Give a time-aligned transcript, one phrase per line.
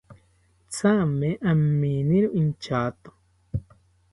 [0.77, 3.09] Thame aminiro inchato